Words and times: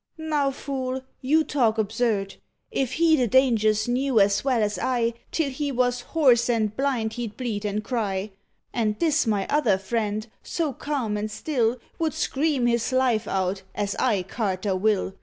"Now, 0.17 0.49
fool! 0.49 1.03
you 1.21 1.43
talk 1.43 1.77
absurd. 1.77 2.37
If 2.71 2.93
he 2.93 3.15
the 3.15 3.27
dangers 3.27 3.87
knew 3.87 4.19
as 4.19 4.43
well 4.43 4.63
as 4.63 4.79
I, 4.79 5.13
Till 5.31 5.51
he 5.51 5.71
was 5.71 6.01
hoarse 6.01 6.49
and 6.49 6.75
blind 6.75 7.13
he'd 7.13 7.37
bleat 7.37 7.65
and 7.65 7.83
cry. 7.83 8.31
And 8.73 8.97
this 8.97 9.27
my 9.27 9.45
other 9.47 9.77
friend, 9.77 10.25
so 10.41 10.73
calm 10.73 11.17
and 11.17 11.29
still, 11.29 11.77
Would 11.99 12.15
scream 12.15 12.65
his 12.65 12.91
life 12.91 13.27
out, 13.27 13.61
as 13.75 13.95
I, 13.99 14.23
carter, 14.23 14.75
will. 14.75 15.13